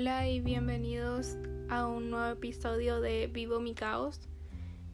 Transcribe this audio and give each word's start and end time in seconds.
Hola 0.00 0.28
y 0.28 0.38
bienvenidos 0.38 1.36
a 1.68 1.88
un 1.88 2.10
nuevo 2.10 2.30
episodio 2.30 3.00
de 3.00 3.26
Vivo 3.26 3.58
mi 3.58 3.74
caos. 3.74 4.28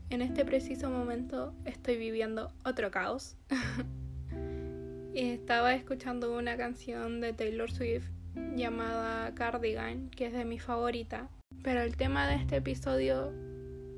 En 0.09 0.23
este 0.23 0.47
preciso 0.47 0.89
momento 0.89 1.55
estoy 1.67 1.99
viviendo 1.99 2.51
otro 2.65 2.91
caos. 2.91 3.37
Estaba 5.15 5.75
escuchando 5.75 6.35
una 6.35 6.57
canción 6.57 7.21
de 7.21 7.35
Taylor 7.35 7.71
Swift 7.71 8.09
llamada 8.57 9.35
Cardigan, 9.35 10.09
que 10.09 10.25
es 10.29 10.33
de 10.33 10.47
mi 10.47 10.59
favorita. 10.59 11.29
Pero 11.63 11.83
el 11.83 11.99
tema 11.99 12.27
de 12.27 12.37
este 12.37 12.57
episodio 12.57 13.31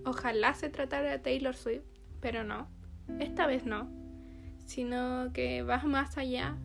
ojalá 0.04 0.54
se 0.54 0.70
tratara 0.70 1.12
de 1.12 1.20
Taylor 1.20 1.54
Swift, 1.54 1.84
pero 2.20 2.42
no. 2.42 2.68
Esta 3.20 3.46
vez 3.46 3.64
no. 3.64 3.88
Sino 4.58 5.32
que 5.32 5.62
va 5.62 5.78
más 5.84 6.18
allá 6.18 6.58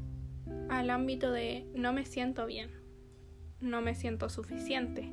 al 0.68 0.90
ámbito 0.90 1.32
de 1.32 1.68
no 1.76 1.94
me 1.94 2.08
siento 2.08 2.48
bien 2.48 2.81
no 3.62 3.82
me 3.82 3.96
siento 3.96 4.30
suficiente. 4.30 5.10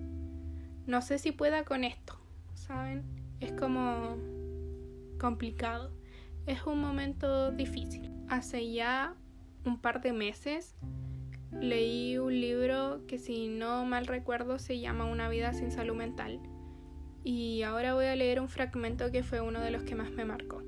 No 0.87 1.03
sé 1.03 1.19
si 1.19 1.33
pueda 1.33 1.65
con 1.65 1.85
esto, 1.85 2.19
¿saben? 2.55 3.03
Es 3.41 3.53
como 3.53 4.17
complicado. 5.19 5.93
Es 6.47 6.65
un 6.65 6.81
momento 6.81 7.53
difícil. 7.53 8.11
Hace 8.29 8.73
ya 8.73 9.15
un 9.65 9.81
par 9.81 10.01
de 10.01 10.13
meses 10.13 10.75
leí 11.61 12.19
un 12.19 12.41
libro 12.41 13.03
que 13.07 13.19
si 13.19 13.49
no 13.49 13.85
mal 13.85 14.07
recuerdo 14.07 14.59
se 14.59 14.81
llama 14.81 15.05
Una 15.05 15.29
vida 15.29 15.53
sin 15.53 15.71
salud 15.71 15.95
mental. 15.95 16.41
Y 17.25 17.63
ahora 17.63 17.95
voy 17.95 18.07
a 18.07 18.17
leer 18.17 18.41
un 18.41 18.49
fragmento 18.49 19.11
que 19.11 19.23
fue 19.23 19.41
uno 19.41 19.61
de 19.61 19.71
los 19.71 19.83
que 19.83 19.95
más 19.95 20.11
me 20.11 20.25
marcó. 20.25 20.63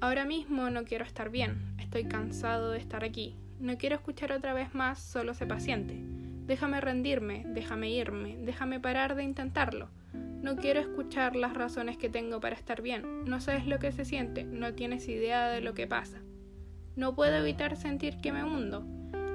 Ahora 0.00 0.24
mismo 0.24 0.70
no 0.70 0.84
quiero 0.84 1.04
estar 1.04 1.28
bien, 1.28 1.74
estoy 1.78 2.04
cansado 2.04 2.70
de 2.70 2.78
estar 2.78 3.04
aquí. 3.04 3.36
No 3.58 3.76
quiero 3.76 3.96
escuchar 3.96 4.32
otra 4.32 4.54
vez 4.54 4.72
más 4.72 5.02
solo 5.02 5.34
sé 5.34 5.44
paciente. 5.46 6.07
Déjame 6.48 6.80
rendirme, 6.80 7.44
déjame 7.46 7.90
irme, 7.90 8.38
déjame 8.40 8.80
parar 8.80 9.14
de 9.14 9.22
intentarlo. 9.22 9.90
No 10.14 10.56
quiero 10.56 10.80
escuchar 10.80 11.36
las 11.36 11.52
razones 11.52 11.98
que 11.98 12.08
tengo 12.08 12.40
para 12.40 12.56
estar 12.56 12.80
bien. 12.80 13.26
No 13.26 13.38
sabes 13.42 13.66
lo 13.66 13.78
que 13.78 13.92
se 13.92 14.06
siente, 14.06 14.44
no 14.44 14.72
tienes 14.72 15.06
idea 15.08 15.48
de 15.50 15.60
lo 15.60 15.74
que 15.74 15.86
pasa. 15.86 16.22
No 16.96 17.14
puedo 17.14 17.36
evitar 17.36 17.76
sentir 17.76 18.16
que 18.22 18.32
me 18.32 18.44
hundo. 18.44 18.86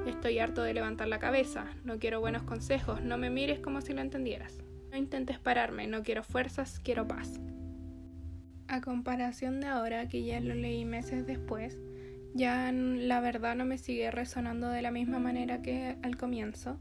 Estoy 0.07 0.39
harto 0.39 0.63
de 0.63 0.73
levantar 0.73 1.07
la 1.07 1.19
cabeza, 1.19 1.67
no 1.83 1.99
quiero 1.99 2.19
buenos 2.19 2.41
consejos, 2.41 3.03
no 3.03 3.19
me 3.19 3.29
mires 3.29 3.59
como 3.59 3.81
si 3.81 3.93
lo 3.93 4.01
entendieras. 4.01 4.63
No 4.89 4.97
intentes 4.97 5.38
pararme, 5.38 5.85
no 5.85 6.01
quiero 6.01 6.23
fuerzas, 6.23 6.79
quiero 6.79 7.07
paz. 7.07 7.39
A 8.67 8.81
comparación 8.81 9.61
de 9.61 9.67
ahora, 9.67 10.09
que 10.09 10.23
ya 10.23 10.39
lo 10.39 10.55
leí 10.55 10.83
meses 10.83 11.27
después, 11.27 11.77
ya 12.33 12.71
la 12.71 13.19
verdad 13.19 13.55
no 13.55 13.66
me 13.66 13.77
sigue 13.77 14.09
resonando 14.09 14.69
de 14.69 14.81
la 14.81 14.89
misma 14.89 15.19
manera 15.19 15.61
que 15.61 15.95
al 16.01 16.17
comienzo. 16.17 16.79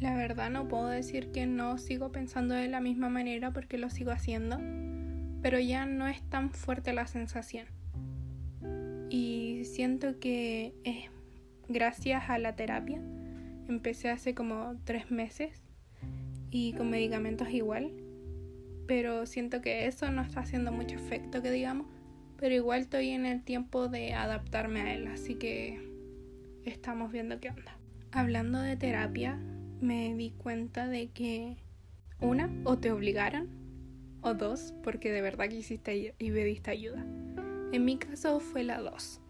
La 0.00 0.14
verdad 0.14 0.50
no 0.50 0.68
puedo 0.68 0.88
decir 0.88 1.32
que 1.32 1.46
no 1.46 1.78
sigo 1.78 2.12
pensando 2.12 2.54
de 2.54 2.68
la 2.68 2.80
misma 2.80 3.08
manera 3.08 3.52
porque 3.52 3.78
lo 3.78 3.88
sigo 3.88 4.10
haciendo, 4.10 4.58
pero 5.40 5.58
ya 5.58 5.86
no 5.86 6.06
es 6.06 6.22
tan 6.28 6.50
fuerte 6.50 6.92
la 6.92 7.06
sensación. 7.06 7.66
Y 9.08 9.62
siento 9.64 10.18
que 10.18 10.74
es 10.84 11.10
gracias 11.68 12.28
a 12.28 12.38
la 12.38 12.56
terapia. 12.56 13.00
Empecé 13.68 14.10
hace 14.10 14.34
como 14.34 14.76
tres 14.84 15.10
meses 15.10 15.62
y 16.50 16.74
con 16.74 16.90
medicamentos 16.90 17.50
igual, 17.50 17.92
pero 18.86 19.26
siento 19.26 19.62
que 19.62 19.86
eso 19.86 20.10
no 20.10 20.22
está 20.22 20.40
haciendo 20.40 20.72
mucho 20.72 20.96
efecto, 20.96 21.42
que 21.42 21.50
digamos, 21.50 21.86
pero 22.36 22.54
igual 22.54 22.82
estoy 22.82 23.10
en 23.10 23.26
el 23.26 23.42
tiempo 23.42 23.88
de 23.88 24.14
adaptarme 24.14 24.82
a 24.82 24.94
él, 24.94 25.06
así 25.08 25.36
que 25.36 25.80
estamos 26.64 27.10
viendo 27.10 27.40
qué 27.40 27.48
onda. 27.48 27.76
Hablando 28.12 28.60
de 28.60 28.76
terapia, 28.76 29.38
me 29.80 30.14
di 30.14 30.30
cuenta 30.30 30.86
de 30.86 31.08
que 31.08 31.56
una, 32.20 32.50
o 32.64 32.78
te 32.78 32.90
obligaron, 32.90 33.48
o 34.22 34.34
dos, 34.34 34.74
porque 34.82 35.12
de 35.12 35.20
verdad 35.20 35.48
quisiste 35.48 36.14
y 36.18 36.30
pediste 36.30 36.70
ayuda. 36.70 37.04
En 37.72 37.84
mi 37.84 37.98
caso 37.98 38.40
fue 38.40 38.64
la 38.64 38.80
dos. 38.80 39.20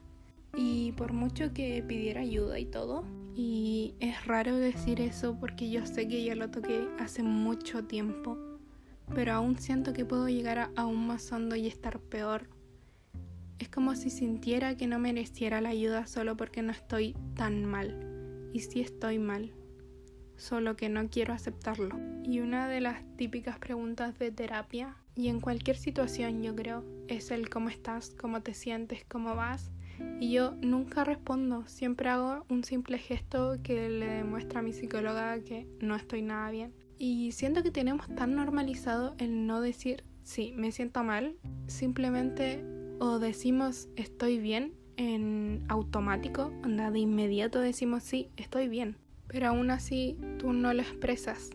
Y 0.56 0.92
por 0.92 1.12
mucho 1.12 1.52
que 1.52 1.82
pidiera 1.86 2.20
ayuda 2.20 2.58
y 2.58 2.64
todo, 2.64 3.04
y 3.34 3.94
es 4.00 4.24
raro 4.26 4.56
decir 4.56 5.00
eso 5.02 5.36
porque 5.38 5.68
yo 5.68 5.84
sé 5.84 6.08
que 6.08 6.24
ya 6.24 6.34
lo 6.34 6.48
toqué 6.50 6.88
hace 6.98 7.22
mucho 7.22 7.84
tiempo, 7.84 8.38
pero 9.14 9.34
aún 9.34 9.58
siento 9.58 9.92
que 9.92 10.06
puedo 10.06 10.28
llegar 10.28 10.58
a 10.58 10.70
aún 10.74 11.06
más 11.06 11.30
hondo 11.30 11.54
y 11.54 11.66
estar 11.66 12.00
peor. 12.00 12.48
Es 13.58 13.68
como 13.68 13.94
si 13.94 14.08
sintiera 14.08 14.76
que 14.76 14.86
no 14.86 14.98
mereciera 14.98 15.60
la 15.60 15.68
ayuda 15.68 16.06
solo 16.06 16.36
porque 16.36 16.62
no 16.62 16.72
estoy 16.72 17.14
tan 17.34 17.66
mal. 17.66 18.50
Y 18.54 18.60
si 18.60 18.80
estoy 18.80 19.18
mal, 19.18 19.52
solo 20.36 20.76
que 20.76 20.88
no 20.88 21.08
quiero 21.08 21.32
aceptarlo. 21.32 21.96
Y 22.24 22.40
una 22.40 22.68
de 22.68 22.80
las 22.80 23.02
típicas 23.16 23.58
preguntas 23.58 24.18
de 24.18 24.30
terapia, 24.30 24.96
y 25.14 25.28
en 25.28 25.40
cualquier 25.40 25.76
situación 25.76 26.42
yo 26.42 26.54
creo, 26.54 26.84
es 27.08 27.30
el 27.30 27.48
cómo 27.48 27.68
estás, 27.68 28.10
cómo 28.10 28.42
te 28.42 28.54
sientes, 28.54 29.04
cómo 29.08 29.34
vas. 29.34 29.70
Y 30.20 30.30
yo 30.32 30.52
nunca 30.60 31.04
respondo, 31.04 31.66
siempre 31.66 32.10
hago 32.10 32.44
un 32.50 32.64
simple 32.64 32.98
gesto 32.98 33.56
que 33.62 33.88
le 33.88 34.06
demuestra 34.06 34.60
a 34.60 34.62
mi 34.62 34.74
psicóloga 34.74 35.38
que 35.40 35.66
no 35.80 35.96
estoy 35.96 36.20
nada 36.20 36.50
bien. 36.50 36.74
Y 36.98 37.32
siento 37.32 37.62
que 37.62 37.70
tenemos 37.70 38.06
tan 38.14 38.34
normalizado 38.34 39.14
el 39.18 39.46
no 39.46 39.60
decir, 39.60 40.04
sí, 40.22 40.52
me 40.56 40.70
siento 40.72 41.02
mal, 41.02 41.36
simplemente 41.66 42.62
o 42.98 43.18
decimos 43.18 43.88
estoy 43.96 44.38
bien 44.38 44.74
en 44.96 45.64
automático, 45.68 46.52
anda 46.62 46.90
de 46.90 47.00
inmediato 47.00 47.60
decimos 47.60 48.02
sí, 48.02 48.30
estoy 48.36 48.68
bien 48.68 48.96
pero 49.28 49.48
aún 49.48 49.70
así 49.70 50.18
tú 50.38 50.52
no 50.52 50.72
lo 50.72 50.82
expresas 50.82 51.50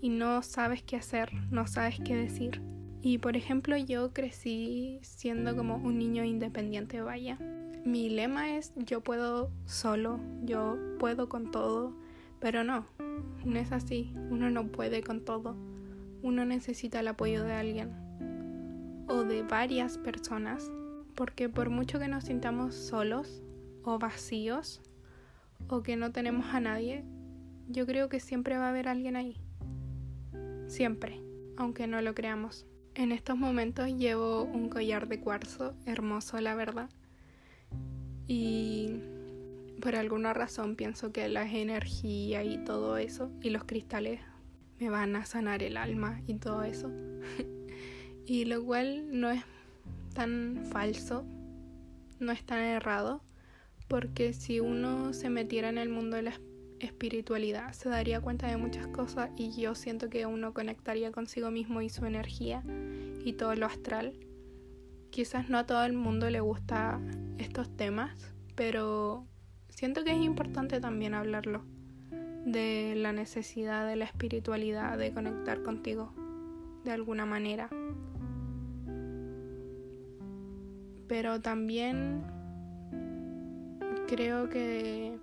y 0.00 0.08
no 0.08 0.42
sabes 0.42 0.82
qué 0.82 0.96
hacer, 0.96 1.32
no 1.50 1.66
sabes 1.66 1.98
qué 2.04 2.16
decir. 2.16 2.62
Y 3.02 3.18
por 3.18 3.36
ejemplo 3.36 3.76
yo 3.76 4.12
crecí 4.12 4.98
siendo 5.02 5.56
como 5.56 5.76
un 5.76 5.98
niño 5.98 6.24
independiente, 6.24 7.00
vaya. 7.00 7.38
Mi 7.84 8.10
lema 8.10 8.56
es 8.56 8.72
yo 8.76 9.00
puedo 9.00 9.50
solo, 9.64 10.20
yo 10.44 10.76
puedo 10.98 11.28
con 11.28 11.50
todo, 11.50 11.94
pero 12.38 12.62
no, 12.62 12.86
no 13.44 13.58
es 13.58 13.72
así, 13.72 14.12
uno 14.30 14.50
no 14.50 14.68
puede 14.68 15.02
con 15.02 15.24
todo, 15.24 15.56
uno 16.22 16.44
necesita 16.44 17.00
el 17.00 17.08
apoyo 17.08 17.42
de 17.42 17.54
alguien 17.54 17.90
o 19.08 19.24
de 19.24 19.42
varias 19.42 19.96
personas, 19.96 20.70
porque 21.14 21.48
por 21.48 21.70
mucho 21.70 21.98
que 21.98 22.08
nos 22.08 22.24
sintamos 22.24 22.74
solos 22.74 23.42
o 23.82 23.98
vacíos, 23.98 24.82
o 25.68 25.82
que 25.82 25.96
no 25.96 26.12
tenemos 26.12 26.46
a 26.54 26.60
nadie, 26.60 27.04
yo 27.68 27.86
creo 27.86 28.08
que 28.08 28.20
siempre 28.20 28.56
va 28.56 28.66
a 28.66 28.70
haber 28.70 28.88
alguien 28.88 29.16
ahí. 29.16 29.36
Siempre, 30.66 31.20
aunque 31.56 31.86
no 31.86 32.00
lo 32.02 32.14
creamos. 32.14 32.66
En 32.94 33.12
estos 33.12 33.36
momentos 33.36 33.88
llevo 33.96 34.42
un 34.42 34.68
collar 34.68 35.08
de 35.08 35.20
cuarzo 35.20 35.74
hermoso, 35.86 36.40
la 36.40 36.54
verdad. 36.54 36.90
Y 38.26 39.00
por 39.80 39.96
alguna 39.96 40.32
razón 40.34 40.76
pienso 40.76 41.12
que 41.12 41.28
la 41.28 41.50
energía 41.50 42.44
y 42.44 42.58
todo 42.64 42.98
eso 42.98 43.30
y 43.40 43.50
los 43.50 43.64
cristales 43.64 44.20
me 44.78 44.90
van 44.90 45.16
a 45.16 45.24
sanar 45.24 45.62
el 45.62 45.76
alma 45.76 46.20
y 46.26 46.34
todo 46.34 46.62
eso. 46.64 46.90
y 48.26 48.44
lo 48.44 48.64
cual 48.64 49.20
no 49.20 49.30
es 49.30 49.42
tan 50.14 50.64
falso, 50.70 51.24
no 52.18 52.32
es 52.32 52.44
tan 52.44 52.60
errado, 52.60 53.22
porque 53.90 54.32
si 54.32 54.60
uno 54.60 55.12
se 55.12 55.28
metiera 55.30 55.68
en 55.68 55.76
el 55.76 55.88
mundo 55.88 56.16
de 56.16 56.22
la 56.22 56.40
espiritualidad 56.78 57.72
se 57.72 57.88
daría 57.88 58.20
cuenta 58.20 58.46
de 58.46 58.56
muchas 58.56 58.86
cosas 58.86 59.30
y 59.36 59.60
yo 59.60 59.74
siento 59.74 60.08
que 60.08 60.26
uno 60.26 60.54
conectaría 60.54 61.10
consigo 61.10 61.50
mismo 61.50 61.82
y 61.82 61.90
su 61.90 62.06
energía 62.06 62.62
y 63.24 63.32
todo 63.32 63.54
lo 63.56 63.66
astral. 63.66 64.14
Quizás 65.10 65.50
no 65.50 65.58
a 65.58 65.66
todo 65.66 65.84
el 65.84 65.92
mundo 65.92 66.30
le 66.30 66.38
gusta 66.38 67.00
estos 67.38 67.76
temas, 67.76 68.32
pero 68.54 69.26
siento 69.68 70.04
que 70.04 70.12
es 70.12 70.22
importante 70.22 70.80
también 70.80 71.12
hablarlo 71.12 71.64
de 72.46 72.94
la 72.96 73.12
necesidad 73.12 73.88
de 73.88 73.96
la 73.96 74.04
espiritualidad, 74.04 74.98
de 74.98 75.12
conectar 75.12 75.64
contigo 75.64 76.14
de 76.84 76.92
alguna 76.92 77.26
manera. 77.26 77.68
Pero 81.08 81.40
también 81.40 82.39
creo 84.10 84.48
que 84.48 85.16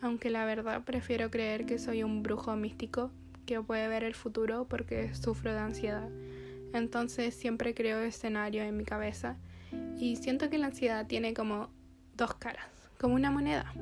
aunque 0.00 0.30
la 0.30 0.46
verdad 0.46 0.82
prefiero 0.82 1.30
creer 1.30 1.66
que 1.66 1.78
soy 1.78 2.02
un 2.02 2.22
brujo 2.22 2.56
místico 2.56 3.10
que 3.44 3.60
puede 3.60 3.86
ver 3.88 4.02
el 4.02 4.14
futuro 4.14 4.66
porque 4.66 5.14
sufro 5.14 5.52
de 5.52 5.58
ansiedad. 5.58 6.08
Entonces 6.72 7.34
siempre 7.34 7.74
creo 7.74 8.00
escenario 8.00 8.62
en 8.62 8.78
mi 8.78 8.84
cabeza 8.84 9.36
y 9.98 10.16
siento 10.16 10.48
que 10.48 10.56
la 10.56 10.68
ansiedad 10.68 11.06
tiene 11.06 11.34
como 11.34 11.68
dos 12.16 12.34
caras, 12.36 12.64
como 12.98 13.14
una 13.14 13.30
moneda. 13.30 13.74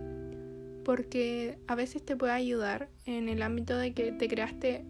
Porque 0.84 1.56
a 1.68 1.76
veces 1.76 2.04
te 2.04 2.16
puede 2.16 2.32
ayudar 2.32 2.88
en 3.06 3.28
el 3.28 3.42
ámbito 3.42 3.78
de 3.78 3.94
que 3.94 4.10
te 4.10 4.26
creaste 4.26 4.84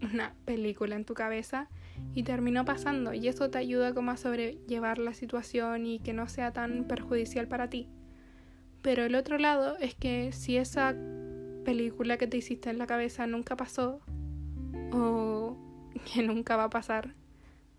una 0.00 0.34
película 0.46 0.96
en 0.96 1.04
tu 1.04 1.12
cabeza 1.12 1.68
y 2.14 2.24
terminó 2.24 2.64
pasando 2.64 3.14
y 3.14 3.28
eso 3.28 3.50
te 3.50 3.58
ayuda 3.58 3.94
como 3.94 4.10
a 4.10 4.16
sobrellevar 4.16 4.98
la 4.98 5.14
situación 5.14 5.86
y 5.86 5.98
que 5.98 6.12
no 6.12 6.28
sea 6.28 6.52
tan 6.52 6.84
perjudicial 6.84 7.48
para 7.48 7.70
ti. 7.70 7.88
Pero 8.82 9.04
el 9.04 9.14
otro 9.14 9.38
lado 9.38 9.76
es 9.78 9.94
que 9.94 10.32
si 10.32 10.56
esa 10.56 10.94
película 11.64 12.18
que 12.18 12.26
te 12.26 12.36
hiciste 12.36 12.68
en 12.68 12.78
la 12.78 12.86
cabeza 12.86 13.26
nunca 13.26 13.56
pasó 13.56 14.00
o 14.92 15.56
que 16.12 16.22
nunca 16.22 16.56
va 16.56 16.64
a 16.64 16.70
pasar, 16.70 17.14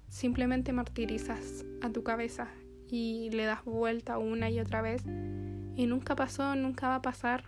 simplemente 0.07 0.73
martirizas 0.73 1.65
a 1.81 1.89
tu 1.89 2.03
cabeza 2.03 2.47
y 2.87 3.29
le 3.31 3.45
das 3.45 3.65
vuelta 3.65 4.17
una 4.17 4.49
y 4.49 4.59
otra 4.59 4.81
vez 4.81 5.03
y 5.75 5.85
nunca 5.87 6.15
pasó, 6.15 6.55
nunca 6.55 6.87
va 6.87 6.95
a 6.95 7.01
pasar 7.01 7.43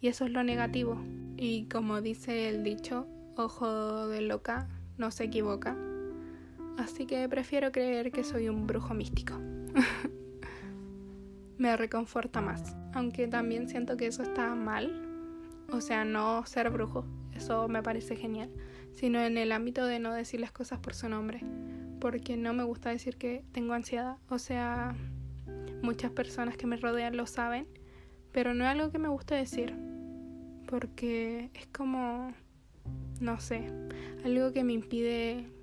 y 0.00 0.08
eso 0.08 0.24
es 0.24 0.30
lo 0.30 0.44
negativo. 0.44 1.00
Y 1.36 1.66
como 1.68 2.00
dice 2.00 2.48
el 2.48 2.62
dicho, 2.62 3.06
ojo 3.36 4.08
de 4.08 4.20
loca 4.20 4.68
no 4.98 5.10
se 5.10 5.24
equivoca. 5.24 5.76
Así 6.80 7.04
que 7.04 7.28
prefiero 7.28 7.72
creer 7.72 8.10
que 8.10 8.24
soy 8.24 8.48
un 8.48 8.66
brujo 8.66 8.94
místico. 8.94 9.34
Me 11.58 11.76
reconforta 11.76 12.40
más, 12.40 12.74
aunque 12.94 13.28
también 13.28 13.68
siento 13.68 13.98
que 13.98 14.06
eso 14.06 14.22
está 14.22 14.54
mal. 14.54 15.06
O 15.70 15.82
sea, 15.82 16.06
no 16.06 16.46
ser 16.46 16.70
brujo, 16.70 17.04
eso 17.34 17.68
me 17.68 17.82
parece 17.82 18.16
genial, 18.16 18.50
sino 18.92 19.20
en 19.20 19.36
el 19.36 19.52
ámbito 19.52 19.84
de 19.84 19.98
no 19.98 20.14
decir 20.14 20.40
las 20.40 20.52
cosas 20.52 20.78
por 20.78 20.94
su 20.94 21.10
nombre, 21.10 21.42
porque 22.00 22.38
no 22.38 22.54
me 22.54 22.64
gusta 22.64 22.88
decir 22.88 23.18
que 23.18 23.44
tengo 23.52 23.74
ansiedad. 23.74 24.16
O 24.30 24.38
sea, 24.38 24.96
muchas 25.82 26.12
personas 26.12 26.56
que 26.56 26.66
me 26.66 26.78
rodean 26.78 27.14
lo 27.14 27.26
saben, 27.26 27.66
pero 28.32 28.54
no 28.54 28.64
es 28.64 28.70
algo 28.70 28.90
que 28.90 28.98
me 28.98 29.08
gusta 29.08 29.36
decir, 29.36 29.76
porque 30.66 31.50
es 31.52 31.66
como, 31.66 32.32
no 33.20 33.38
sé, 33.38 33.70
algo 34.24 34.52
que 34.52 34.64
me 34.64 34.72
impide 34.72 35.59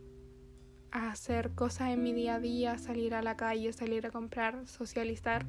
hacer 0.92 1.51
cosas 1.51 1.89
en 1.89 2.04
mi 2.04 2.13
día 2.13 2.36
a 2.36 2.39
día, 2.39 2.78
salir 2.78 3.13
a 3.13 3.22
la 3.22 3.38
calle, 3.38 3.74
salir 3.74 4.06
a 4.06 4.12
comprar, 4.12 4.68
socializar, 4.68 5.45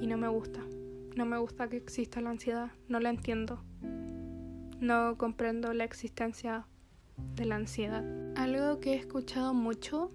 y 0.00 0.06
no 0.06 0.16
me 0.16 0.28
gusta. 0.28 0.60
No 1.16 1.26
me 1.26 1.38
gusta 1.38 1.68
que 1.68 1.76
exista 1.76 2.20
la 2.20 2.30
ansiedad, 2.30 2.72
no 2.88 3.00
la 3.00 3.10
entiendo. 3.10 3.62
No 4.80 5.16
comprendo 5.16 5.72
la 5.72 5.84
existencia 5.84 6.66
de 7.36 7.44
la 7.44 7.56
ansiedad. 7.56 8.04
Algo 8.36 8.80
que 8.80 8.94
he 8.94 8.96
escuchado 8.96 9.54
mucho 9.54 10.10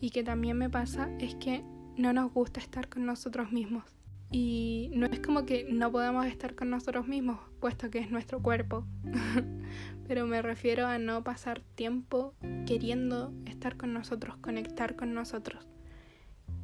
y 0.00 0.10
que 0.10 0.22
también 0.22 0.58
me 0.58 0.70
pasa 0.70 1.10
es 1.18 1.34
que 1.36 1.64
no 1.96 2.12
nos 2.12 2.32
gusta 2.32 2.60
estar 2.60 2.88
con 2.88 3.06
nosotros 3.06 3.52
mismos. 3.52 3.84
Y 4.32 4.90
no 4.94 5.06
es 5.06 5.18
como 5.18 5.44
que 5.44 5.66
no 5.70 5.90
podemos 5.90 6.24
estar 6.26 6.54
con 6.54 6.70
nosotros 6.70 7.08
mismos, 7.08 7.40
puesto 7.58 7.90
que 7.90 7.98
es 7.98 8.10
nuestro 8.10 8.40
cuerpo. 8.40 8.86
Pero 10.06 10.26
me 10.26 10.40
refiero 10.40 10.86
a 10.86 10.98
no 10.98 11.24
pasar 11.24 11.62
tiempo 11.74 12.34
queriendo 12.64 13.32
estar 13.46 13.76
con 13.76 13.92
nosotros, 13.92 14.36
conectar 14.36 14.94
con 14.94 15.14
nosotros. 15.14 15.66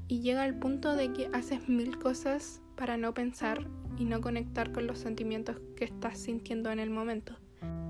Y 0.06 0.20
llega 0.20 0.44
al 0.44 0.56
punto 0.56 0.94
de 0.94 1.12
que 1.12 1.28
haces 1.32 1.68
mil 1.68 1.98
cosas 1.98 2.62
para 2.76 2.96
no 2.96 3.14
pensar 3.14 3.66
y 3.98 4.04
no 4.04 4.20
conectar 4.20 4.70
con 4.70 4.86
los 4.86 5.00
sentimientos 5.00 5.60
que 5.74 5.84
estás 5.84 6.18
sintiendo 6.18 6.70
en 6.70 6.78
el 6.78 6.90
momento. 6.90 7.34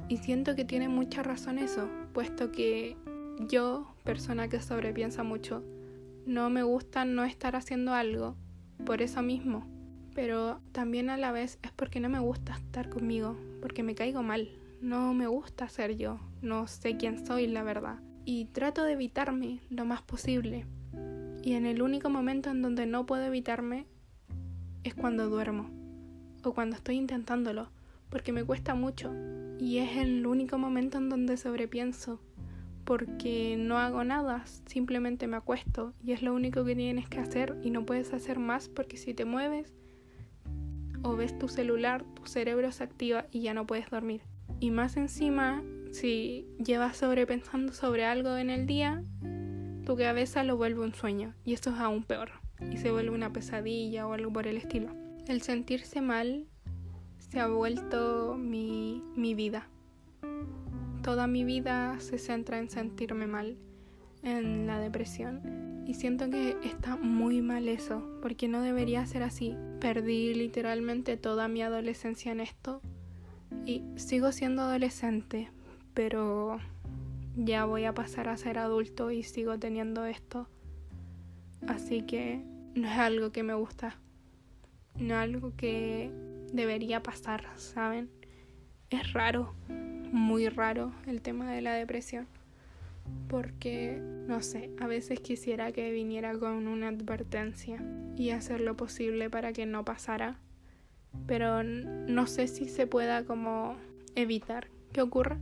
Y 0.08 0.18
siento 0.18 0.54
que 0.54 0.64
tiene 0.64 0.88
mucha 0.88 1.22
razón 1.22 1.58
eso, 1.58 1.90
puesto 2.14 2.50
que 2.50 2.96
yo, 3.40 3.94
persona 4.04 4.48
que 4.48 4.62
sobrepiensa 4.62 5.22
mucho, 5.22 5.62
no 6.24 6.48
me 6.48 6.62
gusta 6.62 7.04
no 7.04 7.24
estar 7.24 7.56
haciendo 7.56 7.92
algo 7.92 8.36
por 8.84 9.02
eso 9.02 9.22
mismo. 9.22 9.66
Pero 10.14 10.60
también 10.72 11.10
a 11.10 11.16
la 11.16 11.32
vez 11.32 11.58
es 11.62 11.72
porque 11.72 12.00
no 12.00 12.08
me 12.08 12.18
gusta 12.18 12.54
estar 12.54 12.88
conmigo, 12.88 13.36
porque 13.60 13.82
me 13.82 13.94
caigo 13.94 14.22
mal. 14.22 14.48
No 14.80 15.14
me 15.14 15.26
gusta 15.26 15.68
ser 15.68 15.96
yo, 15.96 16.20
no 16.42 16.66
sé 16.66 16.96
quién 16.96 17.24
soy, 17.26 17.46
la 17.46 17.62
verdad. 17.62 17.98
Y 18.24 18.46
trato 18.46 18.84
de 18.84 18.92
evitarme 18.92 19.60
lo 19.68 19.84
más 19.84 20.02
posible. 20.02 20.66
Y 21.42 21.52
en 21.52 21.66
el 21.66 21.82
único 21.82 22.10
momento 22.10 22.50
en 22.50 22.62
donde 22.62 22.86
no 22.86 23.06
puedo 23.06 23.24
evitarme 23.24 23.86
es 24.84 24.94
cuando 24.94 25.28
duermo 25.28 25.70
o 26.42 26.52
cuando 26.52 26.76
estoy 26.76 26.96
intentándolo, 26.96 27.68
porque 28.08 28.32
me 28.32 28.44
cuesta 28.44 28.74
mucho 28.74 29.12
y 29.58 29.78
es 29.78 29.96
el 29.96 30.26
único 30.26 30.58
momento 30.58 30.98
en 30.98 31.08
donde 31.08 31.36
sobrepienso, 31.36 32.20
porque 32.86 33.56
no 33.58 33.78
hago 33.78 34.04
nada, 34.04 34.44
simplemente 34.66 35.26
me 35.26 35.36
acuesto 35.36 35.92
y 36.02 36.12
es 36.12 36.22
lo 36.22 36.32
único 36.32 36.64
que 36.64 36.76
tienes 36.76 37.08
que 37.08 37.18
hacer 37.18 37.58
y 37.62 37.70
no 37.70 37.84
puedes 37.84 38.14
hacer 38.14 38.38
más 38.38 38.68
porque 38.68 38.96
si 38.96 39.12
te 39.12 39.24
mueves 39.24 39.74
o 41.02 41.16
ves 41.16 41.36
tu 41.36 41.48
celular, 41.48 42.04
tu 42.14 42.26
cerebro 42.26 42.70
se 42.72 42.84
activa 42.84 43.26
y 43.32 43.42
ya 43.42 43.54
no 43.54 43.66
puedes 43.66 43.90
dormir. 43.90 44.22
Y 44.60 44.70
más 44.70 44.96
encima, 44.96 45.62
si 45.90 46.46
llevas 46.64 46.96
sobrepensando 46.96 47.72
sobre 47.72 48.04
algo 48.04 48.36
en 48.36 48.50
el 48.50 48.66
día, 48.66 49.02
tu 49.84 49.96
cabeza 49.96 50.44
lo 50.44 50.56
vuelve 50.56 50.80
un 50.80 50.94
sueño 50.94 51.34
y 51.44 51.54
esto 51.54 51.70
es 51.70 51.76
aún 51.76 52.04
peor 52.04 52.30
y 52.70 52.76
se 52.76 52.92
vuelve 52.92 53.10
una 53.10 53.32
pesadilla 53.32 54.06
o 54.06 54.12
algo 54.12 54.32
por 54.32 54.46
el 54.46 54.56
estilo. 54.56 54.90
El 55.26 55.42
sentirse 55.42 56.00
mal 56.00 56.46
se 57.18 57.40
ha 57.40 57.48
vuelto 57.48 58.36
mi, 58.38 59.02
mi 59.16 59.34
vida. 59.34 59.68
Toda 61.06 61.28
mi 61.28 61.44
vida 61.44 62.00
se 62.00 62.18
centra 62.18 62.58
en 62.58 62.68
sentirme 62.68 63.28
mal, 63.28 63.56
en 64.24 64.66
la 64.66 64.80
depresión. 64.80 65.84
Y 65.86 65.94
siento 65.94 66.28
que 66.28 66.56
está 66.64 66.96
muy 66.96 67.42
mal 67.42 67.68
eso, 67.68 68.18
porque 68.20 68.48
no 68.48 68.60
debería 68.60 69.06
ser 69.06 69.22
así. 69.22 69.54
Perdí 69.80 70.34
literalmente 70.34 71.16
toda 71.16 71.46
mi 71.46 71.62
adolescencia 71.62 72.32
en 72.32 72.40
esto. 72.40 72.82
Y 73.64 73.84
sigo 73.94 74.32
siendo 74.32 74.62
adolescente, 74.62 75.48
pero 75.94 76.58
ya 77.36 77.66
voy 77.66 77.84
a 77.84 77.94
pasar 77.94 78.28
a 78.28 78.36
ser 78.36 78.58
adulto 78.58 79.12
y 79.12 79.22
sigo 79.22 79.60
teniendo 79.60 80.06
esto. 80.06 80.48
Así 81.68 82.02
que 82.02 82.42
no 82.74 82.88
es 82.88 82.98
algo 82.98 83.30
que 83.30 83.44
me 83.44 83.54
gusta. 83.54 83.96
No 84.98 85.14
es 85.14 85.20
algo 85.20 85.52
que 85.56 86.10
debería 86.52 87.00
pasar, 87.04 87.46
¿saben? 87.54 88.10
Es 88.90 89.12
raro, 89.12 89.54
muy 90.12 90.48
raro 90.48 90.92
el 91.06 91.20
tema 91.20 91.50
de 91.52 91.60
la 91.60 91.74
depresión. 91.74 92.26
Porque, 93.28 94.00
no 94.26 94.42
sé, 94.42 94.70
a 94.80 94.86
veces 94.86 95.20
quisiera 95.20 95.70
que 95.72 95.92
viniera 95.92 96.36
con 96.38 96.66
una 96.66 96.88
advertencia 96.88 97.82
y 98.16 98.30
hacer 98.30 98.60
lo 98.60 98.76
posible 98.76 99.30
para 99.30 99.52
que 99.52 99.66
no 99.66 99.84
pasara. 99.84 100.38
Pero 101.26 101.62
no 101.62 102.26
sé 102.26 102.48
si 102.48 102.68
se 102.68 102.86
pueda 102.86 103.24
como 103.24 103.76
evitar 104.14 104.68
que 104.92 105.02
ocurra. 105.02 105.38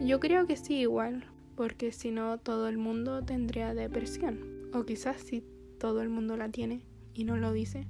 Yo 0.00 0.20
creo 0.20 0.46
que 0.46 0.56
sí 0.56 0.80
igual, 0.80 1.24
porque 1.54 1.92
si 1.92 2.10
no 2.10 2.38
todo 2.38 2.68
el 2.68 2.78
mundo 2.78 3.22
tendría 3.22 3.74
depresión. 3.74 4.70
O 4.72 4.84
quizás 4.84 5.20
sí 5.20 5.44
todo 5.78 6.02
el 6.02 6.08
mundo 6.08 6.36
la 6.36 6.48
tiene 6.48 6.82
y 7.14 7.24
no 7.24 7.36
lo 7.36 7.52
dice. 7.52 7.86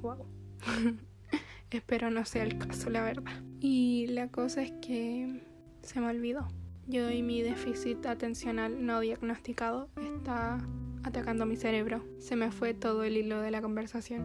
Wow. 0.00 0.26
Espero 1.70 2.10
no 2.10 2.24
sea 2.24 2.44
el 2.44 2.58
caso, 2.58 2.90
la 2.90 3.02
verdad. 3.02 3.42
Y 3.60 4.06
la 4.08 4.28
cosa 4.28 4.62
es 4.62 4.72
que 4.80 5.40
se 5.82 6.00
me 6.00 6.08
olvidó. 6.08 6.48
Yo 6.86 7.10
y 7.10 7.22
mi 7.22 7.42
déficit 7.42 8.06
atencional 8.06 8.86
no 8.86 9.00
diagnosticado 9.00 9.88
está 9.96 10.58
atacando 11.02 11.44
mi 11.44 11.56
cerebro. 11.56 12.04
Se 12.18 12.36
me 12.36 12.50
fue 12.50 12.72
todo 12.72 13.02
el 13.04 13.16
hilo 13.16 13.40
de 13.40 13.50
la 13.50 13.60
conversación. 13.60 14.24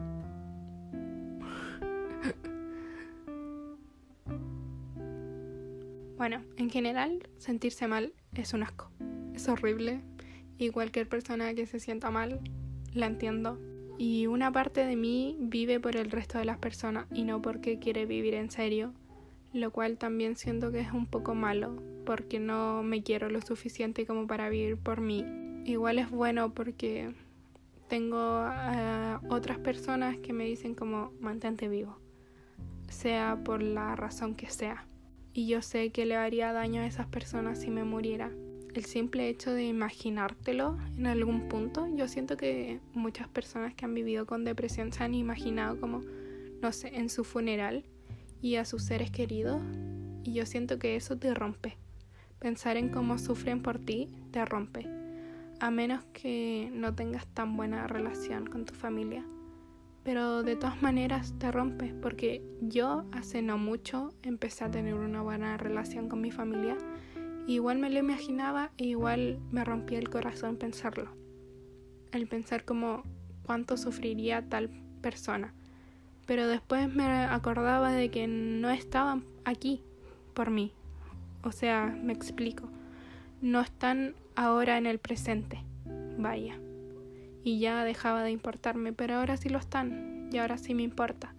Bueno, 6.16 6.42
en 6.56 6.70
general, 6.70 7.28
sentirse 7.38 7.86
mal 7.86 8.14
es 8.34 8.54
un 8.54 8.64
asco. 8.64 8.90
Es 9.34 9.50
horrible 9.50 10.00
y 10.58 10.70
cualquier 10.70 11.10
persona 11.10 11.54
que 11.54 11.66
se 11.66 11.82
sienta 11.82 12.12
mal 12.12 12.40
la 12.94 13.08
entiendo. 13.08 13.60
Y 13.98 14.28
una 14.28 14.52
parte 14.52 14.86
de 14.86 14.96
mí 14.96 15.36
vive 15.40 15.82
por 15.82 15.98
el 15.98 16.12
resto 16.12 16.38
de 16.38 16.46
las 16.46 16.60
personas 16.60 17.08
y 17.12 17.24
no 17.24 17.42
porque 17.42 17.80
quiere 17.80 18.06
vivir 18.06 18.36
en 18.36 18.52
serio, 18.52 18.94
lo 19.54 19.72
cual 19.72 19.98
también 19.98 20.36
siento 20.36 20.72
que 20.72 20.80
es 20.80 20.92
un 20.92 21.06
poco 21.06 21.36
malo, 21.36 21.82
porque 22.06 22.40
no 22.40 22.84
me 22.84 23.04
quiero 23.04 23.30
lo 23.30 23.42
suficiente 23.42 24.06
como 24.06 24.28
para 24.28 24.50
vivir 24.50 24.78
por 24.78 25.00
mí. 25.00 25.26
Igual 25.66 26.00
es 26.00 26.10
bueno 26.10 26.54
porque 26.54 27.14
tengo 27.88 28.46
otras 29.30 29.60
personas 29.60 30.18
que 30.18 30.34
me 30.34 30.46
dicen 30.46 30.76
como 30.76 31.12
mantente 31.20 31.68
vivo, 31.70 31.98
sea 32.90 33.40
por 33.44 33.62
la 33.62 33.96
razón 33.96 34.36
que 34.36 34.50
sea. 34.50 34.86
Y 35.34 35.48
yo 35.48 35.62
sé 35.62 35.92
que 35.92 36.06
le 36.06 36.16
haría 36.16 36.52
daño 36.52 36.82
a 36.82 36.86
esas 36.86 37.08
personas 37.08 37.62
si 37.62 37.70
me 37.70 37.84
muriera 37.84 38.32
el 38.74 38.86
simple 38.86 39.30
hecho 39.30 39.54
de 39.54 39.66
imaginártelo 39.66 40.78
en 40.98 41.06
algún 41.06 41.48
punto, 41.48 41.88
yo 41.96 42.08
siento 42.08 42.38
que 42.38 42.80
muchas 42.94 43.28
personas 43.28 43.76
que 43.76 43.86
han 43.86 43.94
vivido 43.94 44.26
con 44.26 44.44
depresión 44.44 44.92
se 44.92 45.04
han 45.04 45.14
imaginado 45.14 45.80
como, 45.80 46.02
no 46.62 46.72
sé, 46.72 46.96
en 46.96 47.10
su 47.10 47.24
funeral 47.24 47.86
y 48.44 48.58
a 48.58 48.66
sus 48.66 48.84
seres 48.84 49.10
queridos, 49.10 49.60
y 50.24 50.34
yo 50.34 50.46
siento 50.46 50.78
que 50.78 50.96
eso 50.96 51.18
te 51.18 51.34
rompe. 51.34 51.78
Pensar 52.38 52.78
en 52.78 52.90
cómo 52.90 53.18
sufren 53.18 53.64
por 53.64 53.80
ti 53.80 54.10
te 54.30 54.46
rompe, 54.46 54.88
a 55.60 55.72
menos 55.72 56.04
que 56.14 56.70
no 56.72 56.94
tengas 56.94 57.26
tan 57.26 57.58
buena 57.58 57.88
relación 57.88 58.46
con 58.46 58.66
tu 58.66 58.76
familia. 58.76 59.26
Pero 60.04 60.44
de 60.44 60.56
todas 60.56 60.80
maneras 60.84 61.34
te 61.40 61.52
rompe, 61.52 61.96
porque 62.00 62.44
yo 62.62 63.06
hace 63.12 63.42
no 63.42 63.58
mucho 63.58 64.14
empecé 64.22 64.66
a 64.66 64.70
tener 64.70 64.94
una 64.94 65.24
buena 65.24 65.58
relación 65.58 66.08
con 66.08 66.22
mi 66.22 66.30
familia 66.30 66.78
Igual 67.46 67.78
me 67.78 67.90
lo 67.90 68.00
imaginaba 68.00 68.72
e 68.78 68.86
igual 68.86 69.38
me 69.52 69.66
rompía 69.66 70.00
el 70.00 70.10
corazón 70.10 70.56
pensarlo. 70.56 71.10
El 72.14 72.26
pensar 72.28 72.64
como 72.64 73.04
cuánto 73.44 73.76
sufriría 73.76 74.48
tal 74.48 74.70
persona. 75.02 75.54
Pero 76.26 76.48
después 76.48 76.94
me 76.94 77.06
acordaba 77.06 77.92
de 77.92 78.10
que 78.10 78.28
no 78.28 78.70
estaban 78.70 79.26
aquí 79.44 79.82
por 80.34 80.50
mí. 80.50 80.72
O 81.44 81.52
sea, 81.52 81.98
me 82.02 82.14
explico. 82.14 82.70
No 83.42 83.60
están 83.60 84.16
ahora 84.36 84.78
en 84.78 84.86
el 84.86 85.00
presente. 85.00 85.64
Vaya. 86.18 86.58
Y 87.44 87.60
ya 87.60 87.84
dejaba 87.84 88.24
de 88.24 88.32
importarme, 88.32 88.94
pero 88.94 89.16
ahora 89.16 89.36
sí 89.36 89.50
lo 89.50 89.60
están. 89.60 90.30
Y 90.32 90.38
ahora 90.38 90.58
sí 90.58 90.74
me 90.74 90.84
importa. 90.84 91.36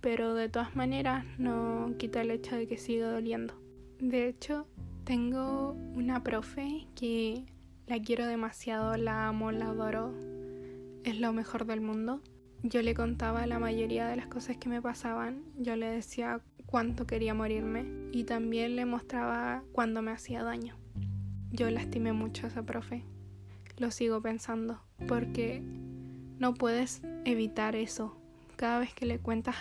Pero 0.00 0.34
de 0.34 0.48
todas 0.48 0.74
maneras 0.74 1.24
no 1.38 1.92
quita 1.98 2.22
el 2.22 2.30
hecho 2.30 2.56
de 2.56 2.66
que 2.66 2.78
siga 2.78 3.10
doliendo. 3.10 3.54
De 4.00 4.26
hecho, 4.26 4.66
tengo 5.04 5.72
una 5.94 6.22
profe 6.22 6.86
que 6.96 7.44
la 7.86 8.00
quiero 8.00 8.26
demasiado, 8.26 8.96
la 8.96 9.28
amo, 9.28 9.52
la 9.52 9.66
adoro. 9.66 10.14
Es 11.04 11.20
lo 11.20 11.32
mejor 11.32 11.66
del 11.66 11.80
mundo. 11.80 12.22
Yo 12.62 12.82
le 12.82 12.94
contaba 12.94 13.46
la 13.46 13.58
mayoría 13.58 14.06
de 14.06 14.16
las 14.16 14.26
cosas 14.26 14.58
que 14.58 14.68
me 14.68 14.82
pasaban. 14.82 15.42
Yo 15.56 15.76
le 15.76 15.86
decía 15.86 16.40
cuánto 16.66 17.06
quería 17.06 17.32
morirme 17.32 17.86
y 18.12 18.24
también 18.24 18.76
le 18.76 18.84
mostraba 18.84 19.64
cuándo 19.72 20.02
me 20.02 20.10
hacía 20.10 20.42
daño. 20.42 20.76
Yo 21.50 21.70
lastimé 21.70 22.12
mucho 22.12 22.44
a 22.44 22.48
esa 22.50 22.62
profe. 22.62 23.04
Lo 23.78 23.90
sigo 23.90 24.20
pensando 24.20 24.82
porque 25.08 25.62
no 26.38 26.52
puedes 26.52 27.00
evitar 27.24 27.76
eso. 27.76 28.16
Cada 28.56 28.78
vez 28.78 28.92
que 28.92 29.06
le 29.06 29.18
cuentas 29.18 29.56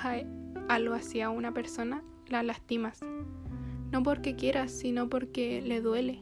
algo 0.67 0.93
así 0.93 1.21
a 1.21 1.29
una 1.29 1.53
persona, 1.53 2.03
la 2.27 2.43
lastimas. 2.43 2.99
No 3.91 4.03
porque 4.03 4.35
quieras, 4.35 4.71
sino 4.71 5.09
porque 5.09 5.61
le 5.61 5.79
duele 5.79 6.21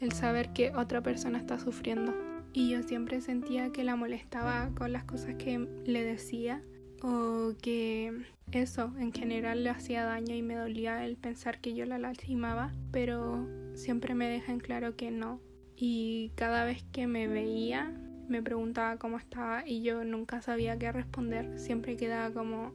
el 0.00 0.12
saber 0.12 0.54
que 0.54 0.74
otra 0.74 1.02
persona 1.02 1.38
está 1.38 1.58
sufriendo. 1.58 2.14
Y 2.54 2.70
yo 2.70 2.84
siempre 2.84 3.20
sentía 3.20 3.72
que 3.72 3.82
la 3.82 3.96
molestaba 3.96 4.70
con 4.76 4.92
las 4.92 5.02
cosas 5.02 5.34
que 5.34 5.58
le 5.84 6.04
decía 6.04 6.62
o 7.02 7.52
que 7.60 8.12
eso 8.52 8.92
en 8.96 9.12
general 9.12 9.64
le 9.64 9.70
hacía 9.70 10.04
daño 10.04 10.36
y 10.36 10.42
me 10.42 10.54
dolía 10.54 11.04
el 11.04 11.16
pensar 11.16 11.60
que 11.60 11.74
yo 11.74 11.84
la 11.84 11.98
lastimaba, 11.98 12.72
pero 12.92 13.44
siempre 13.74 14.14
me 14.14 14.28
deja 14.28 14.52
en 14.52 14.60
claro 14.60 14.94
que 14.94 15.10
no. 15.10 15.40
Y 15.76 16.30
cada 16.36 16.64
vez 16.64 16.84
que 16.92 17.08
me 17.08 17.26
veía, 17.26 17.92
me 18.28 18.40
preguntaba 18.40 18.98
cómo 18.98 19.18
estaba 19.18 19.66
y 19.66 19.82
yo 19.82 20.04
nunca 20.04 20.40
sabía 20.40 20.78
qué 20.78 20.92
responder, 20.92 21.58
siempre 21.58 21.96
quedaba 21.96 22.32
como, 22.32 22.72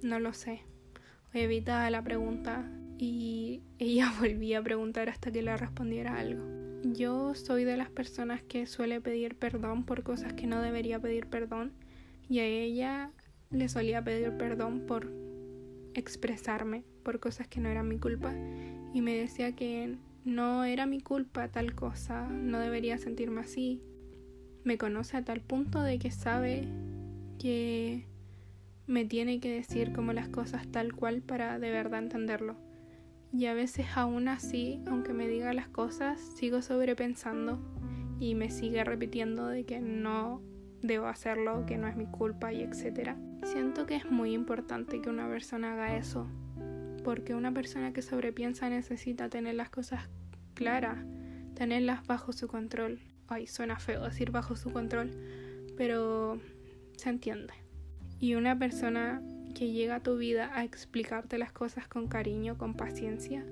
no 0.00 0.18
lo 0.20 0.32
sé, 0.32 0.62
evitaba 1.34 1.90
la 1.90 2.02
pregunta 2.02 2.66
y 2.96 3.60
ella 3.78 4.10
volvía 4.20 4.60
a 4.60 4.62
preguntar 4.62 5.10
hasta 5.10 5.30
que 5.30 5.42
le 5.42 5.54
respondiera 5.54 6.18
algo. 6.18 6.57
Yo 6.84 7.34
soy 7.34 7.64
de 7.64 7.76
las 7.76 7.90
personas 7.90 8.42
que 8.42 8.66
suele 8.66 9.00
pedir 9.00 9.34
perdón 9.36 9.84
por 9.84 10.04
cosas 10.04 10.32
que 10.34 10.46
no 10.46 10.62
debería 10.62 11.00
pedir 11.00 11.26
perdón 11.26 11.72
y 12.28 12.38
a 12.38 12.44
ella 12.44 13.10
le 13.50 13.68
solía 13.68 14.02
pedir 14.02 14.36
perdón 14.36 14.86
por 14.86 15.10
expresarme 15.94 16.84
por 17.02 17.18
cosas 17.18 17.48
que 17.48 17.60
no 17.60 17.68
eran 17.68 17.88
mi 17.88 17.98
culpa 17.98 18.32
y 18.94 19.00
me 19.00 19.14
decía 19.16 19.56
que 19.56 19.96
no 20.24 20.64
era 20.64 20.86
mi 20.86 21.00
culpa 21.00 21.48
tal 21.48 21.74
cosa, 21.74 22.28
no 22.28 22.60
debería 22.60 22.98
sentirme 22.98 23.40
así. 23.40 23.82
Me 24.62 24.78
conoce 24.78 25.16
a 25.16 25.24
tal 25.24 25.40
punto 25.40 25.82
de 25.82 25.98
que 25.98 26.10
sabe 26.10 26.68
que 27.38 28.06
me 28.86 29.04
tiene 29.04 29.40
que 29.40 29.50
decir 29.50 29.92
como 29.92 30.12
las 30.12 30.28
cosas 30.28 30.68
tal 30.68 30.92
cual 30.92 31.22
para 31.22 31.58
de 31.58 31.70
verdad 31.70 32.02
entenderlo. 32.02 32.67
Y 33.32 33.46
a 33.46 33.54
veces 33.54 33.86
aún 33.94 34.28
así, 34.28 34.82
aunque 34.86 35.12
me 35.12 35.28
diga 35.28 35.52
las 35.52 35.68
cosas, 35.68 36.20
sigo 36.20 36.62
sobrepensando 36.62 37.60
y 38.18 38.34
me 38.34 38.50
sigue 38.50 38.82
repitiendo 38.84 39.46
de 39.48 39.64
que 39.64 39.80
no 39.80 40.42
debo 40.82 41.06
hacerlo, 41.06 41.66
que 41.66 41.76
no 41.76 41.88
es 41.88 41.96
mi 41.96 42.06
culpa 42.06 42.52
y 42.52 42.62
etcétera. 42.62 43.16
Siento 43.44 43.86
que 43.86 43.96
es 43.96 44.10
muy 44.10 44.32
importante 44.32 45.00
que 45.00 45.10
una 45.10 45.28
persona 45.28 45.72
haga 45.72 45.96
eso, 45.96 46.26
porque 47.04 47.34
una 47.34 47.52
persona 47.52 47.92
que 47.92 48.02
sobrepiensa 48.02 48.68
necesita 48.70 49.28
tener 49.28 49.54
las 49.54 49.70
cosas 49.70 50.08
claras, 50.54 51.04
tenerlas 51.54 52.06
bajo 52.06 52.32
su 52.32 52.48
control. 52.48 53.00
Ay, 53.28 53.46
suena 53.46 53.78
feo 53.78 54.04
decir 54.04 54.30
bajo 54.30 54.56
su 54.56 54.72
control, 54.72 55.10
pero 55.76 56.40
se 56.96 57.10
entiende. 57.10 57.54
Y 58.18 58.34
una 58.34 58.58
persona 58.58 59.22
que 59.58 59.72
llega 59.72 59.96
a 59.96 60.02
tu 60.04 60.16
vida 60.16 60.52
a 60.54 60.62
explicarte 60.62 61.36
las 61.36 61.50
cosas 61.50 61.88
con 61.88 62.06
cariño, 62.06 62.56
con 62.56 62.74
paciencia, 62.74 63.44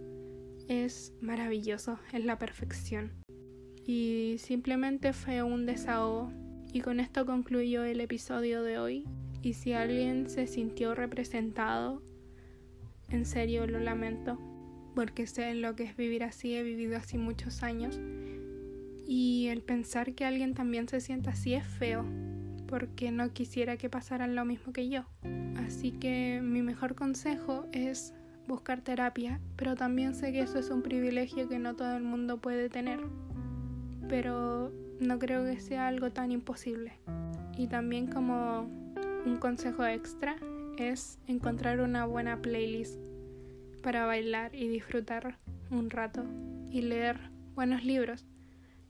es 0.68 1.12
maravilloso, 1.20 1.98
es 2.12 2.24
la 2.24 2.38
perfección. 2.38 3.10
Y 3.84 4.36
simplemente 4.38 5.12
fue 5.12 5.42
un 5.42 5.66
desahogo. 5.66 6.30
Y 6.72 6.80
con 6.80 7.00
esto 7.00 7.26
concluyo 7.26 7.82
el 7.82 8.00
episodio 8.00 8.62
de 8.62 8.78
hoy. 8.78 9.04
Y 9.42 9.54
si 9.54 9.72
alguien 9.72 10.30
se 10.30 10.46
sintió 10.46 10.94
representado, 10.94 12.04
en 13.10 13.26
serio 13.26 13.66
lo 13.66 13.80
lamento, 13.80 14.38
porque 14.94 15.26
sé 15.26 15.54
lo 15.54 15.74
que 15.74 15.82
es 15.82 15.96
vivir 15.96 16.22
así, 16.22 16.54
he 16.54 16.62
vivido 16.62 16.96
así 16.96 17.18
muchos 17.18 17.64
años. 17.64 17.98
Y 19.08 19.48
el 19.48 19.60
pensar 19.60 20.14
que 20.14 20.24
alguien 20.24 20.54
también 20.54 20.88
se 20.88 21.00
sienta 21.00 21.30
así 21.30 21.54
es 21.54 21.66
feo, 21.66 22.04
porque 22.68 23.10
no 23.10 23.32
quisiera 23.32 23.76
que 23.76 23.90
pasaran 23.90 24.34
lo 24.34 24.44
mismo 24.44 24.72
que 24.72 24.88
yo. 24.88 25.04
Así 25.66 25.92
que 25.92 26.40
mi 26.42 26.62
mejor 26.62 26.94
consejo 26.94 27.66
es 27.72 28.14
buscar 28.46 28.80
terapia, 28.80 29.40
pero 29.56 29.74
también 29.74 30.14
sé 30.14 30.32
que 30.32 30.40
eso 30.40 30.58
es 30.58 30.70
un 30.70 30.82
privilegio 30.82 31.48
que 31.48 31.58
no 31.58 31.74
todo 31.74 31.96
el 31.96 32.02
mundo 32.02 32.38
puede 32.38 32.68
tener. 32.68 33.00
Pero 34.08 34.72
no 35.00 35.18
creo 35.18 35.44
que 35.44 35.60
sea 35.60 35.88
algo 35.88 36.10
tan 36.10 36.30
imposible. 36.30 36.92
Y 37.56 37.66
también 37.66 38.06
como 38.06 38.68
un 39.24 39.36
consejo 39.38 39.84
extra 39.84 40.36
es 40.78 41.18
encontrar 41.26 41.80
una 41.80 42.06
buena 42.06 42.40
playlist 42.40 43.00
para 43.82 44.06
bailar 44.06 44.54
y 44.54 44.68
disfrutar 44.68 45.38
un 45.70 45.90
rato 45.90 46.24
y 46.70 46.82
leer 46.82 47.18
buenos 47.54 47.84
libros. 47.84 48.26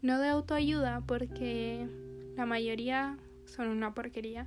No 0.03 0.19
de 0.19 0.29
autoayuda 0.29 1.03
porque 1.07 1.89
la 2.37 2.47
mayoría 2.47 3.19
son 3.47 3.69
una 3.69 3.95
porquería. 3.95 4.47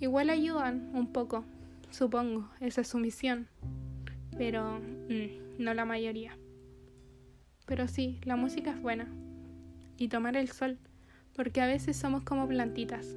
Igual 0.00 0.30
ayudan 0.30 0.90
un 0.94 1.12
poco, 1.12 1.44
supongo, 1.90 2.48
esa 2.60 2.80
es 2.80 2.88
su 2.88 2.98
misión. 2.98 3.48
Pero 4.36 4.80
mm, 4.80 5.62
no 5.62 5.74
la 5.74 5.84
mayoría. 5.84 6.36
Pero 7.66 7.86
sí, 7.86 8.18
la 8.24 8.36
música 8.36 8.70
es 8.70 8.82
buena. 8.82 9.08
Y 9.96 10.08
tomar 10.08 10.36
el 10.36 10.48
sol, 10.48 10.78
porque 11.34 11.60
a 11.60 11.66
veces 11.66 11.96
somos 11.96 12.22
como 12.24 12.48
plantitas 12.48 13.14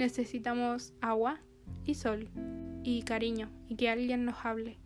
necesitamos 0.00 0.94
agua 1.02 1.38
y 1.84 1.94
sol 1.94 2.30
y 2.82 3.02
cariño 3.02 3.50
y 3.68 3.76
que 3.76 3.90
alguien 3.90 4.24
nos 4.24 4.46
hable. 4.46 4.78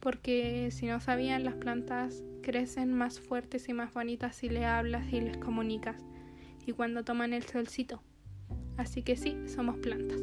Porque 0.00 0.70
si 0.72 0.86
no 0.86 0.98
sabían, 0.98 1.44
las 1.44 1.54
plantas 1.54 2.24
crecen 2.42 2.92
más 2.92 3.20
fuertes 3.20 3.68
y 3.68 3.74
más 3.74 3.92
bonitas 3.92 4.34
si 4.34 4.48
le 4.48 4.64
hablas 4.64 5.12
y 5.12 5.20
les 5.20 5.36
comunicas. 5.36 6.02
Y 6.66 6.72
cuando 6.72 7.04
toman 7.04 7.34
el 7.34 7.44
solcito. 7.44 8.02
Así 8.82 9.02
que 9.04 9.14
sí, 9.14 9.36
somos 9.46 9.78
plantas. 9.78 10.18